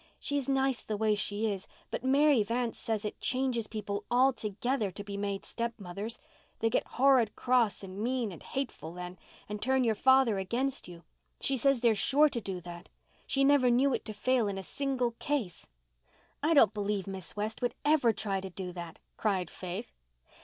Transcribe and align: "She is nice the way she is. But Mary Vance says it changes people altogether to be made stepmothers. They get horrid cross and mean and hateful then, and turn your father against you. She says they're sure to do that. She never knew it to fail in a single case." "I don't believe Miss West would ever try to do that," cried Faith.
"She 0.19 0.35
is 0.39 0.49
nice 0.49 0.81
the 0.81 0.97
way 0.97 1.13
she 1.13 1.45
is. 1.53 1.67
But 1.91 2.03
Mary 2.03 2.41
Vance 2.41 2.79
says 2.79 3.05
it 3.05 3.21
changes 3.21 3.67
people 3.67 4.03
altogether 4.09 4.89
to 4.89 5.03
be 5.03 5.15
made 5.15 5.45
stepmothers. 5.45 6.17
They 6.57 6.71
get 6.71 6.87
horrid 6.97 7.35
cross 7.35 7.83
and 7.83 7.99
mean 7.99 8.31
and 8.31 8.41
hateful 8.41 8.93
then, 8.95 9.19
and 9.47 9.61
turn 9.61 9.83
your 9.83 9.93
father 9.93 10.39
against 10.39 10.87
you. 10.87 11.03
She 11.39 11.55
says 11.55 11.81
they're 11.81 11.93
sure 11.93 12.29
to 12.29 12.41
do 12.41 12.59
that. 12.61 12.89
She 13.27 13.43
never 13.43 13.69
knew 13.69 13.93
it 13.93 14.03
to 14.05 14.13
fail 14.15 14.47
in 14.47 14.57
a 14.57 14.63
single 14.63 15.11
case." 15.19 15.67
"I 16.41 16.55
don't 16.55 16.73
believe 16.73 17.05
Miss 17.05 17.35
West 17.35 17.61
would 17.61 17.75
ever 17.85 18.11
try 18.11 18.41
to 18.41 18.49
do 18.49 18.71
that," 18.71 18.97
cried 19.17 19.51
Faith. 19.51 19.93